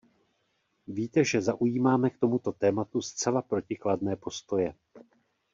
[0.87, 4.73] Víte, že zaujímáme k tomuto tématu zcela protikladné postoje.